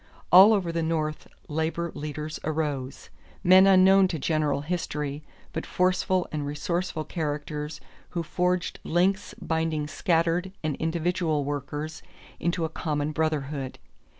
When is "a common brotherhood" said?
12.65-13.77